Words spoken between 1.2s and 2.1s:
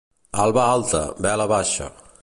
vela baixa.